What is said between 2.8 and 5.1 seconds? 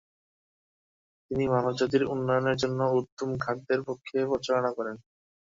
উত্তম খাদ্যের পক্ষে প্রচারণা করেন।